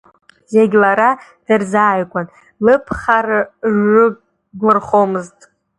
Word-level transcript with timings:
Зегь 0.51 0.75
лара 0.81 1.09
дырзааигәан, 1.45 2.27
лыԥхара 2.65 3.39
рыглырхомызт. 3.91 5.39